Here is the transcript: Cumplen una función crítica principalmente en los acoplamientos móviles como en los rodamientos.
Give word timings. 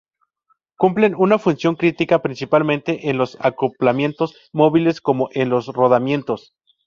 Cumplen 0.79 1.13
una 1.15 1.37
función 1.37 1.75
crítica 1.75 2.23
principalmente 2.23 3.11
en 3.11 3.19
los 3.19 3.37
acoplamientos 3.39 4.33
móviles 4.51 4.99
como 4.99 5.29
en 5.33 5.49
los 5.49 5.67
rodamientos. 5.67 6.55